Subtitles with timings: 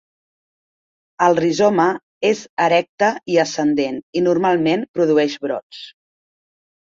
[1.25, 1.85] El rizoma
[2.29, 5.85] és erecte i ascendent i normalment produeix brots.